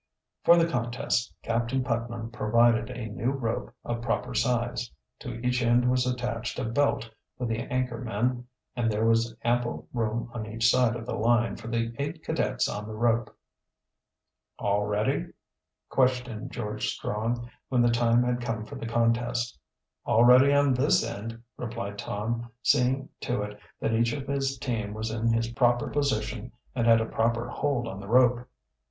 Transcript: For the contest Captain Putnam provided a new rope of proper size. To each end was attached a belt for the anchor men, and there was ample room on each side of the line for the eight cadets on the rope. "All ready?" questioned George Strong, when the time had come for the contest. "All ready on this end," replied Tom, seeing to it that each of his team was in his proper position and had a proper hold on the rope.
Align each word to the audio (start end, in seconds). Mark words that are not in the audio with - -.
For 0.43 0.57
the 0.57 0.65
contest 0.67 1.31
Captain 1.43 1.83
Putnam 1.83 2.31
provided 2.31 2.89
a 2.89 3.05
new 3.09 3.29
rope 3.29 3.71
of 3.85 4.01
proper 4.01 4.33
size. 4.33 4.89
To 5.19 5.35
each 5.45 5.61
end 5.61 5.87
was 5.91 6.07
attached 6.07 6.57
a 6.57 6.63
belt 6.63 7.07
for 7.37 7.45
the 7.45 7.59
anchor 7.71 7.99
men, 7.99 8.47
and 8.75 8.89
there 8.89 9.05
was 9.05 9.35
ample 9.43 9.87
room 9.93 10.31
on 10.33 10.47
each 10.47 10.71
side 10.71 10.95
of 10.95 11.05
the 11.05 11.13
line 11.13 11.55
for 11.55 11.67
the 11.67 11.93
eight 11.99 12.23
cadets 12.23 12.67
on 12.67 12.87
the 12.87 12.95
rope. 12.95 13.37
"All 14.57 14.85
ready?" 14.87 15.27
questioned 15.87 16.49
George 16.51 16.87
Strong, 16.87 17.47
when 17.69 17.83
the 17.83 17.91
time 17.91 18.23
had 18.23 18.41
come 18.41 18.65
for 18.65 18.77
the 18.77 18.87
contest. 18.87 19.59
"All 20.03 20.23
ready 20.25 20.51
on 20.51 20.73
this 20.73 21.03
end," 21.03 21.43
replied 21.57 21.99
Tom, 21.99 22.49
seeing 22.63 23.07
to 23.19 23.43
it 23.43 23.59
that 23.79 23.93
each 23.93 24.13
of 24.13 24.25
his 24.27 24.57
team 24.57 24.95
was 24.95 25.11
in 25.11 25.31
his 25.31 25.49
proper 25.51 25.87
position 25.89 26.51
and 26.73 26.87
had 26.87 27.01
a 27.01 27.05
proper 27.05 27.47
hold 27.47 27.87
on 27.87 27.99
the 27.99 28.07
rope. 28.07 28.49